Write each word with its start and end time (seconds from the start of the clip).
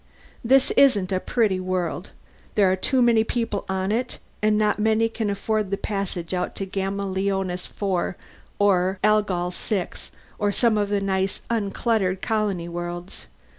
This 0.43 0.71
isn't 0.71 1.11
a 1.11 1.19
pretty 1.19 1.59
world. 1.59 2.09
There 2.55 2.71
are 2.71 2.75
too 2.75 3.03
many 3.03 3.23
people 3.23 3.65
on 3.69 3.91
it, 3.91 4.17
and 4.41 4.57
not 4.57 4.79
many 4.79 5.07
can 5.07 5.29
afford 5.29 5.69
the 5.69 5.77
passage 5.77 6.33
out 6.33 6.55
to 6.55 6.65
Gamma 6.65 7.05
Leonis 7.05 7.67
IV 7.67 8.15
or 8.57 8.97
Algol 9.03 9.51
VII 9.51 10.09
or 10.39 10.51
some 10.51 10.79
of 10.79 10.89
the 10.89 11.01
nice 11.01 11.41
uncluttered 11.51 12.19
colony 12.19 12.67
worlds. 12.67 13.27